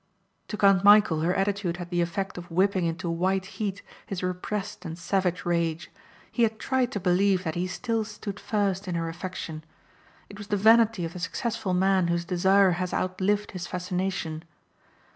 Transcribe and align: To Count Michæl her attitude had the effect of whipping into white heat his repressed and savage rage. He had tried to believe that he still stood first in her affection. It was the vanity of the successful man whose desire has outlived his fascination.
To 0.47 0.57
Count 0.57 0.83
Michæl 0.83 1.23
her 1.23 1.35
attitude 1.35 1.77
had 1.77 1.91
the 1.91 2.01
effect 2.01 2.35
of 2.39 2.49
whipping 2.49 2.85
into 2.85 3.07
white 3.07 3.45
heat 3.45 3.83
his 4.07 4.23
repressed 4.23 4.83
and 4.83 4.97
savage 4.97 5.45
rage. 5.45 5.91
He 6.31 6.41
had 6.41 6.57
tried 6.57 6.91
to 6.93 6.99
believe 6.99 7.43
that 7.43 7.53
he 7.53 7.67
still 7.67 8.03
stood 8.03 8.39
first 8.39 8.87
in 8.87 8.95
her 8.95 9.09
affection. 9.09 9.63
It 10.27 10.39
was 10.39 10.47
the 10.47 10.57
vanity 10.57 11.05
of 11.05 11.13
the 11.13 11.19
successful 11.19 11.75
man 11.75 12.07
whose 12.07 12.25
desire 12.25 12.71
has 12.81 12.95
outlived 12.95 13.51
his 13.51 13.67
fascination. 13.67 14.41